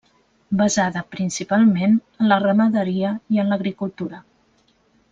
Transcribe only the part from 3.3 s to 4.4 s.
i en l'agricultura.